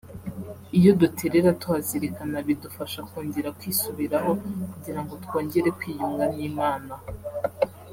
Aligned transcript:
iyo 0.77 0.91
duterera 1.01 1.49
tuhazirikana 1.61 2.37
bidufasha 2.47 2.99
kongera 3.09 3.49
kwisubiraho 3.57 4.31
kugira 4.71 4.99
ngo 5.03 5.13
twongere 5.23 5.69
kwiyunga 5.79 6.25
n’Imana 6.35 6.93